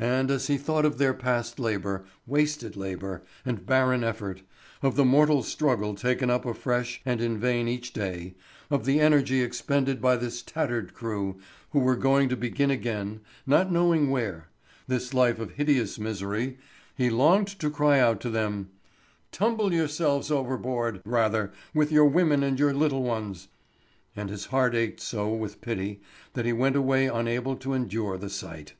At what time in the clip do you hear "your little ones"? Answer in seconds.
22.58-23.46